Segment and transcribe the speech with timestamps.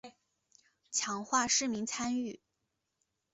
[0.89, 2.39] 强化市民参与